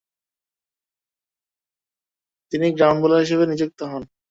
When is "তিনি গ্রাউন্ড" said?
2.51-2.99